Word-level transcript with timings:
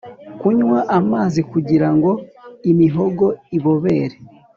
Kunywa 0.39 0.79
amazi 0.99 1.39
kugira 1.51 1.89
ngo 1.95 2.11
imihogo 2.71 3.25
ibobere 3.57 4.15